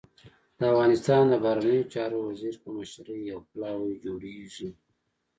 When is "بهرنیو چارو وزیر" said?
1.43-2.55